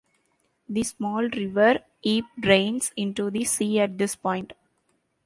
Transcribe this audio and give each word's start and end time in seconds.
The 0.67 0.81
small 0.81 1.29
River 1.29 1.77
Eype 2.03 2.25
drains 2.39 2.91
into 2.97 3.29
the 3.29 3.43
sea 3.43 3.79
at 3.81 3.99
this 3.99 4.15
point. 4.15 4.53